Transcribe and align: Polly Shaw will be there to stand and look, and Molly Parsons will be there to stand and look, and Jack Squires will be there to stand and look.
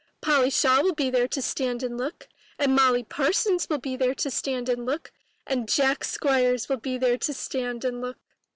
Polly 0.19 0.49
Shaw 0.49 0.81
will 0.81 0.95
be 0.95 1.11
there 1.11 1.27
to 1.27 1.43
stand 1.43 1.83
and 1.83 1.95
look, 1.95 2.27
and 2.57 2.73
Molly 2.73 3.03
Parsons 3.03 3.69
will 3.69 3.77
be 3.77 3.95
there 3.95 4.15
to 4.15 4.31
stand 4.31 4.67
and 4.67 4.83
look, 4.83 5.11
and 5.45 5.69
Jack 5.69 6.03
Squires 6.05 6.67
will 6.67 6.77
be 6.77 6.97
there 6.97 7.19
to 7.19 7.33
stand 7.35 7.85
and 7.85 8.01
look. 8.01 8.17